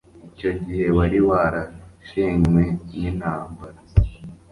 [0.29, 3.79] icyo gihe wari warashenywe n intambara